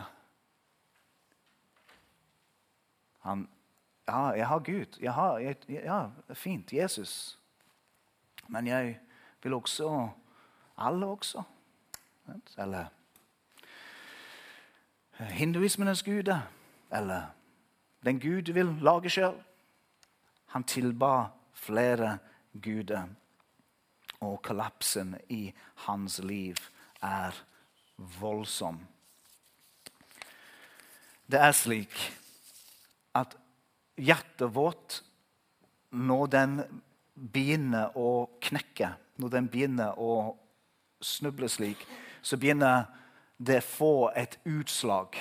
[3.26, 3.48] Han
[4.08, 4.98] Ja, jeg har Gud.
[5.00, 6.72] Jeg har, jeg, ja, fint.
[6.72, 7.38] Jesus.
[8.48, 8.98] Men jeg
[9.42, 10.08] vil også
[10.78, 11.42] Alle også.
[12.58, 12.86] Eller
[15.18, 16.42] hinduismenes gude.
[16.92, 17.26] Eller
[18.04, 19.36] den Gud vil lage sjøl.
[20.46, 22.18] Han tilba flere
[22.62, 23.06] guder.
[24.20, 26.56] Og kollapsen i hans liv
[27.02, 27.44] er
[28.20, 28.80] voldsom.
[31.30, 31.94] Det er slik
[33.14, 33.36] at
[33.96, 35.02] hjertet vårt,
[35.90, 36.82] når den
[37.14, 40.34] begynner å knekke, når den begynner å
[41.04, 41.80] snuble slik,
[42.22, 42.88] så begynner
[43.36, 45.16] det å få et utslag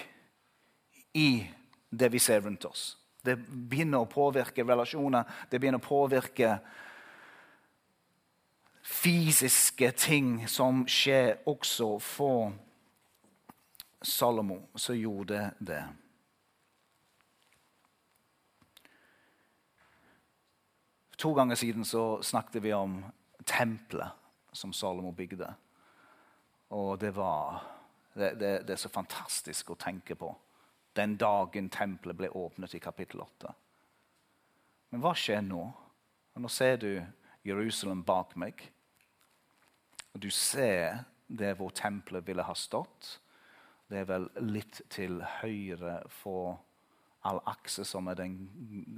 [1.14, 1.46] i
[1.90, 2.94] det vi ser rundt oss.
[3.24, 5.24] Det begynner å påvirke relasjoner.
[5.50, 6.58] Det begynner å påvirke
[8.84, 12.52] fysiske ting som skjer også for
[14.04, 15.84] Salomo, som gjorde det.
[21.24, 22.98] To ganger siden så snakket vi om
[23.48, 24.12] tempelet
[24.52, 25.54] som Salomo bygde.
[26.76, 27.62] Og det var
[28.14, 30.34] det, det, det, er så fantastisk å tenke på
[31.00, 33.54] den dagen tempelet ble åpnet i kapittel 8.
[34.92, 35.64] Men hva skjer nå?
[36.36, 36.92] Nå ser du
[37.48, 38.60] Jerusalem bak meg.
[40.12, 43.16] Og du ser det hvor tempelet ville ha stått.
[43.88, 46.60] Det er vel litt til høyre for
[47.24, 48.38] al-akse, som er den,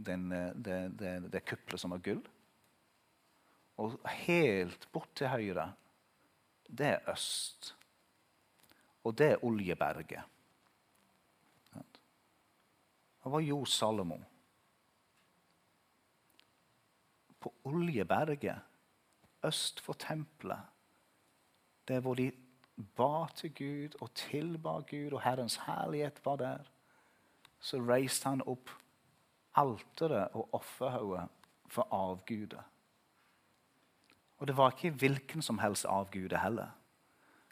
[0.06, 0.30] den,
[0.66, 2.22] det, det, det kuplet som er gull.
[3.82, 5.74] Og helt bort til høyre,
[6.68, 7.74] det er øst.
[9.04, 10.24] Og det er Oljeberget.
[13.26, 14.20] Det var jo Salomo?
[17.42, 18.62] På Oljeberget,
[19.46, 20.62] øst for tempelet,
[21.88, 22.32] det hvor de
[22.98, 26.64] ba til Gud og tilba Gud, og Herrens herlighet var der,
[27.66, 28.70] så reiste han opp
[29.58, 31.32] alteret og offerhauget
[31.72, 32.62] for avguder.
[34.38, 36.76] Og det var ikke hvilken som helst avgude heller.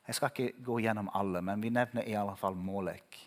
[0.08, 3.18] Jeg skal ikke gå gjennom alle, men vi nevner i alle fall Molek.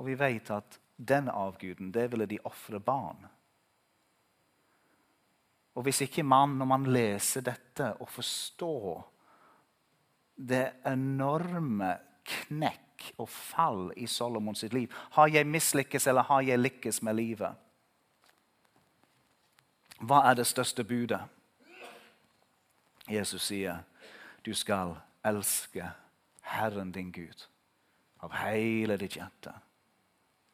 [0.00, 3.26] Og vi vet at den avguden, det ville de ofre barn.
[5.74, 9.04] Og hvis ikke man, når man leser dette og forstår
[10.36, 11.94] det enorme
[12.24, 17.14] knekk og fall i Solomon sitt liv Har jeg mislykkes, eller har jeg lykkes med
[17.14, 17.54] livet?
[20.02, 21.20] Hva er det største budet?
[23.10, 23.82] Jesus sier
[24.42, 25.86] du skal elske
[26.42, 27.46] Herren din Gud
[28.22, 29.52] av hele ditt hjerte.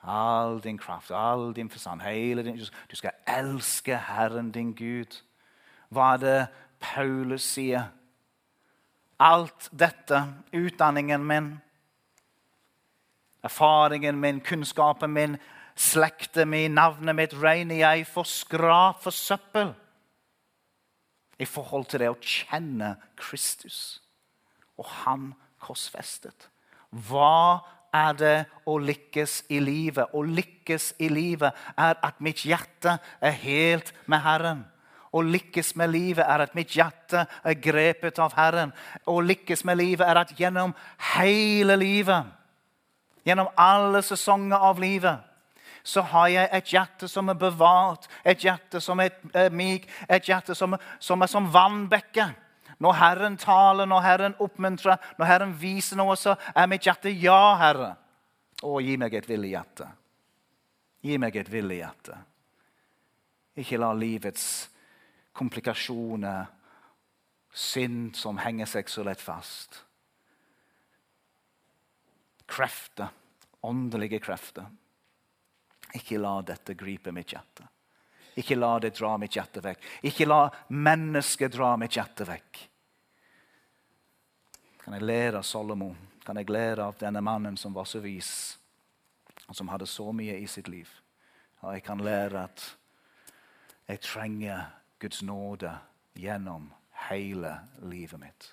[0.01, 2.03] All din kraft, all din forstand.
[2.03, 2.59] hele Din,
[2.90, 5.22] du skal elske Herren din Gud.
[5.88, 6.46] Hva er det
[6.80, 7.88] Paulus sier?
[9.18, 10.22] Alt dette,
[10.53, 11.49] utdanningen min,
[13.45, 15.36] erfaringen min, kunnskapen min,
[15.78, 19.74] slekten min, navnet mitt, regner jeg for skrap, for søppel
[21.39, 24.01] i forhold til det å kjenne Kristus
[24.78, 25.32] og Han
[25.62, 26.49] korsfestet.
[26.91, 27.61] Hva
[27.95, 30.11] er det å lykkes i livet?
[30.14, 34.64] Å lykkes i livet er at mitt hjerte er helt med Herren.
[35.09, 38.74] Å lykkes med livet er at mitt hjerte er grepet av Herren.
[39.09, 40.74] Å lykkes med livet er at gjennom
[41.14, 42.26] hele livet,
[43.28, 45.18] gjennom alle sesonger av livet,
[45.82, 50.56] så har jeg et hjerte som er bevart, et hjerte som er myk, et hjerte
[50.56, 52.28] som, som er som vannbekke.
[52.78, 57.56] Når Herren taler, når Herren oppmuntrer, når Herren viser noe, så er mitt hjerte ja,
[57.60, 57.94] Herre.
[58.62, 59.88] Å, gi meg et villig hjerte.
[61.04, 62.20] Gi meg et villig hjerte.
[63.58, 64.46] Ikke la livets
[65.38, 66.46] komplikasjoner,
[67.54, 69.82] synd som henger seg så lett fast
[72.59, 73.14] Krefter,
[73.62, 74.66] åndelige krefter
[75.94, 77.66] ikke la dette gripe mitt hjerte.
[78.38, 79.84] Ikke la det dra mitt hjerte vekk.
[80.06, 82.61] Ikke la mennesket dra mitt hjerte vekk.
[84.84, 85.94] Kan jeg lære av Solomo?
[86.24, 88.59] Kan jeg lære av denne mannen som var så vis,
[89.48, 90.88] og som hadde så mye i sitt liv?
[91.64, 92.64] Og jeg kan lære at
[93.88, 94.68] jeg trenger
[95.00, 95.72] Guds nåde
[96.14, 96.68] gjennom
[97.09, 98.52] hele livet mitt.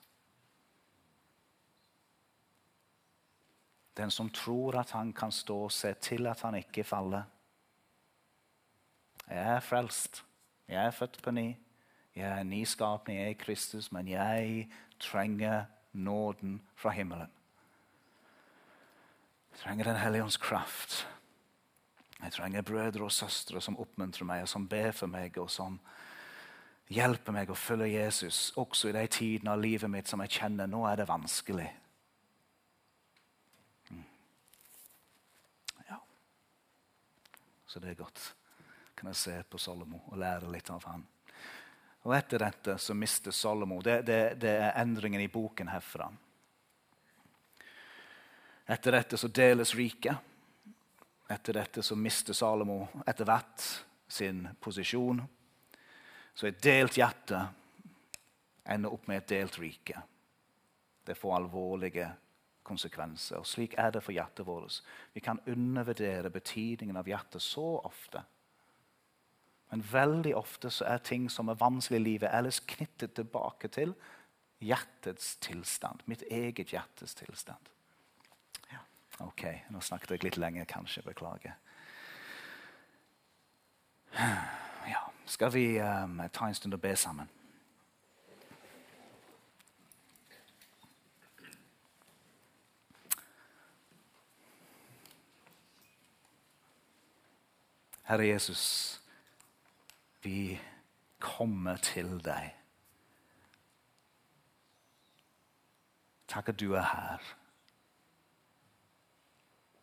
[3.97, 7.23] Den som tror at han kan stå, se til at han ikke faller.
[9.29, 10.25] Jeg er frelst.
[10.67, 11.55] Jeg er født på ny.
[12.15, 14.69] Jeg er nyskapning, jeg er Kristus, men jeg
[14.99, 17.31] trenger nåden fra himmelen.
[19.51, 21.07] Jeg trenger Den hellige ånds kraft.
[22.23, 25.79] Jeg trenger brødre og søstre som oppmuntrer meg, og som ber for meg, og som
[26.87, 30.69] hjelper meg å følge Jesus også i de tidene av livet mitt som jeg kjenner
[30.69, 31.67] nå er det vanskelig.
[37.75, 38.35] Så det er godt.
[38.95, 41.01] Kan jeg se på Salomo og lære litt av han.
[42.07, 46.07] Og etter dette så mister Salomo det, det, det, er endringen i boken herfra.
[48.71, 50.15] Etter dette så deles riket.
[51.27, 53.67] Etter dette så mister Salomo etter hvert
[54.07, 55.19] sin posisjon.
[56.31, 57.43] Så et delt hjerte
[58.71, 59.99] ender opp med et delt rike.
[61.03, 62.24] Det får alvorlige konsekvenser.
[63.37, 64.81] Og Slik er det for hjertet vårt.
[65.13, 68.23] Vi kan undervurdere betydningen av hjertet så ofte.
[69.69, 73.93] Men veldig ofte så er ting som er vanskelig i livet, ellers knyttet tilbake til
[74.61, 76.05] hjertets tilstand.
[76.05, 77.71] Mitt eget hjertes tilstand.
[79.23, 81.03] Ok, nå snakket jeg litt lenge, kanskje.
[81.05, 81.55] Beklager.
[84.85, 87.29] Ja, skal vi um, ta en stund og be sammen?
[98.05, 99.01] Herre Jesus,
[100.21, 100.59] vi
[101.19, 102.51] kommer til deg.
[106.29, 107.25] Takk at du er her.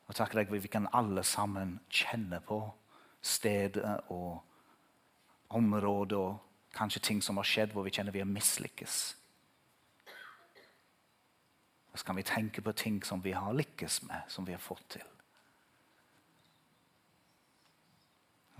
[0.06, 2.60] Og takk at vi kan alle sammen kjenne på
[3.22, 4.42] stedet og
[5.48, 6.38] området og
[6.74, 9.16] kanskje ting som har skjedd hvor vi kjenner vi har mislykkes.
[11.92, 14.62] Og så kan vi tenke på ting som vi har lykkes med, som vi har
[14.62, 15.11] fått til.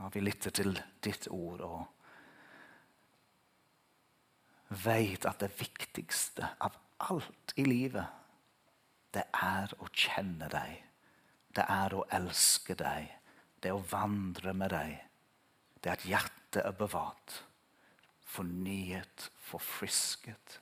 [0.03, 0.75] Og vi lytter til
[1.05, 1.83] ditt ord og
[4.83, 6.79] vet at det viktigste av
[7.11, 8.07] alt i livet,
[9.13, 10.81] det er å kjenne deg
[11.57, 13.09] det er å elske deg.
[13.61, 14.97] Det er å vandre med deg.
[15.81, 17.43] Det er at hjertet er bevart,
[18.29, 20.59] fornyet, forfrisket.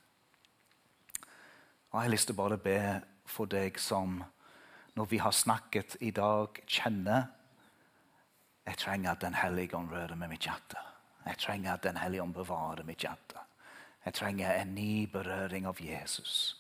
[1.91, 2.81] Og Jeg har lyst til å bare be
[3.31, 4.21] for deg som,
[4.95, 7.31] når vi har snakket i dag, kjenner
[8.71, 10.79] Jeg trenger at Den hellige ånd rører med mitt hjerte.
[11.27, 13.43] Jeg trenger at Den hellige ånd bevarer mitt hjerte.
[14.05, 16.57] Jeg trenger en ny berøring av Jesus.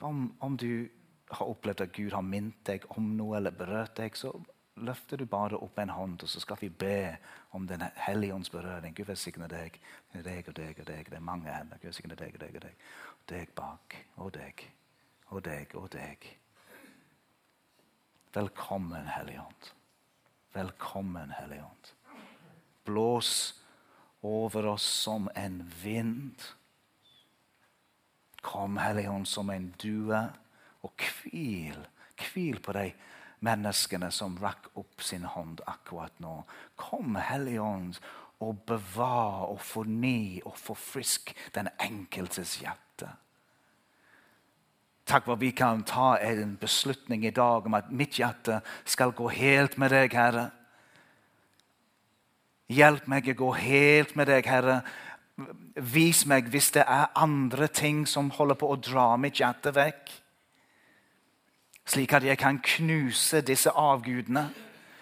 [0.00, 0.88] Om, om du
[1.30, 4.32] har opplevd at Gud har minnet deg om noe eller berørt deg, så
[4.76, 7.16] løfter du bare opp en hånd, og så skal vi be
[7.50, 8.96] om Den hellige ånds berøring.
[8.96, 9.78] Gud velsigne deg.
[10.12, 11.06] Deg og deg og deg.
[11.06, 11.78] Det er mange hender.
[11.78, 12.84] Gud velsigne deg og deg og deg.
[13.28, 13.96] Deg bak.
[14.16, 14.66] Og deg.
[15.30, 16.30] Og deg og deg.
[18.34, 19.75] Velkommen, Hellige Ånd.
[20.56, 21.86] Velkommen, Hellige Ånd.
[22.84, 23.62] Blås
[24.20, 26.42] over oss som en vind.
[28.40, 30.22] Kom, Hellige Ånd, som en due
[30.80, 31.76] og hvil.
[32.16, 32.86] Hvil på de
[33.44, 36.38] menneskene som rakk opp sin hånd akkurat nå.
[36.80, 38.00] Kom, Hellige Ånd,
[38.40, 43.12] og bevar og forny og forfrisk den enkeltes hjerte.
[45.06, 49.14] Takk for at vi kan ta en beslutning i dag om at mitt hjerte skal
[49.14, 50.50] gå helt med deg, Herre.
[52.66, 54.80] Hjelp meg å gå helt med deg, Herre.
[55.76, 60.16] Vis meg hvis det er andre ting som holder på å dra mitt hjerte vekk
[61.86, 64.50] slik at jeg kan knuse disse avgudene.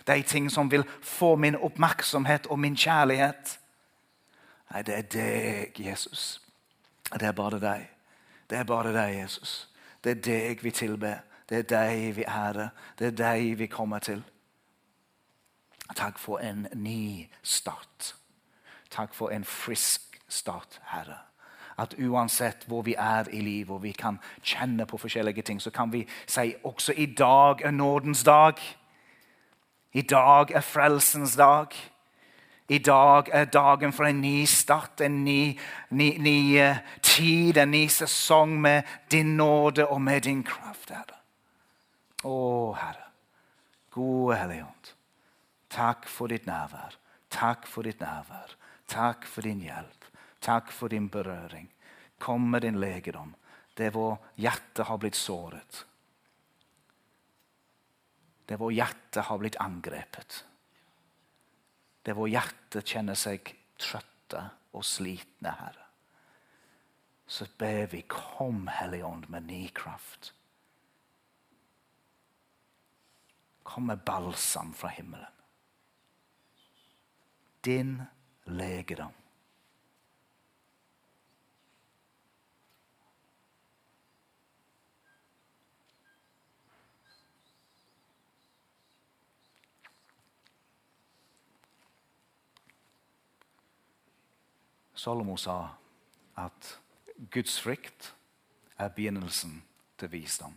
[0.06, 3.58] De ting som vil få min oppmerksomhet og min kjærlighet.
[4.72, 6.42] Nei, det er deg, Jesus.
[7.12, 7.88] Det er bare deg.
[8.50, 9.68] Det er bare deg, Jesus.
[10.04, 11.24] Det er deg vi tilber.
[11.48, 12.68] Det er deg vi ærer.
[12.98, 14.22] Det er deg vi kommer til.
[15.96, 18.14] Takk for en ny start.
[18.90, 21.18] Takk for en frisk start, Herre
[21.78, 25.70] at uansett hvor vi er i livet og vi kan kjenne på forskjellige ting, så
[25.70, 28.60] kan vi si også i dag er nådens dag.
[29.92, 31.66] I dag er frelsens dag.
[32.68, 35.52] I dag er dagen for en ny start, en ny,
[35.90, 41.18] ny, ny uh, tid, en ny sesong med din nåde og med din kraft, Herre.
[42.24, 42.36] Å,
[42.78, 43.10] Herre.
[43.92, 44.92] Gode Hellige Ånd.
[45.74, 46.96] Takk for ditt nærvær.
[47.34, 48.56] Takk for ditt nærvær.
[48.88, 50.08] Takk for din hjelp.
[50.40, 51.68] Takk for din berøring.
[52.18, 53.34] Kom med din legedom.
[53.76, 55.84] Det vår hjerte har blitt såret.
[58.48, 60.44] Det vår hjerte har blitt angrepet.
[62.04, 64.42] Det hvor hjertet kjenner seg trøtte
[64.74, 65.88] og slitne, Herre.
[67.26, 70.34] Så ber vi, kom, Hellige Ånd, med ny kraft.
[73.64, 75.32] Kom med balsam fra himmelen.
[77.64, 78.02] Din
[78.44, 79.23] legedom.
[95.04, 95.68] Salomo sa
[96.40, 96.68] at
[97.30, 98.14] Guds frykt
[98.80, 99.58] er begynnelsen
[100.00, 100.54] til visdom.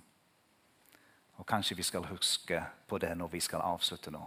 [1.38, 4.24] Og Kanskje vi skal huske på det når vi skal avslutte nå.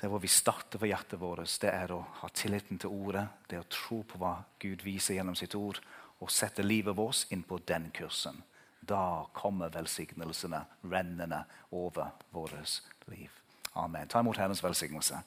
[0.00, 3.26] Det hvor vi starter for hjertet vårt, det er å ha tilliten til ordet.
[3.46, 5.78] Det er å tro på hva Gud viser gjennom sitt ord,
[6.18, 8.40] og sette livet vårt inn på den kursen.
[8.80, 12.80] Da kommer velsignelsene rennende over vårt
[13.12, 13.30] liv.
[13.78, 14.08] Amen.
[14.08, 15.20] Ta imot Herrens velsignelse.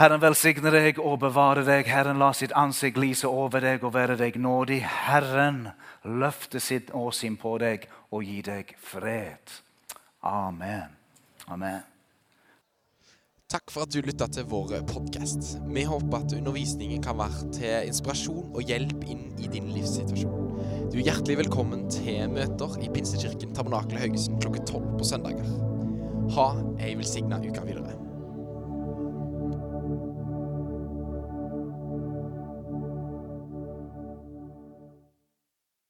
[0.00, 1.84] Herren velsigne deg og bevare deg.
[1.90, 4.80] Herren la sitt ansikt lyse over deg og være deg nådig.
[5.08, 5.66] Herren
[6.08, 9.58] løfte sitt åsyn på deg og gi deg fred.
[10.24, 10.94] Amen.
[11.52, 11.82] Amen.
[13.52, 15.58] Takk for at du lytta til vår podkast.
[15.68, 20.88] Vi håper at undervisningen kan være til inspirasjon og hjelp inn i din livssituasjon.
[20.88, 25.52] Du er hjertelig velkommen til møter i Pinsekirken Tabernakel Haugesund klokka tolv på søndager.
[26.32, 26.48] Ha
[26.80, 28.11] ei velsigna uke videre.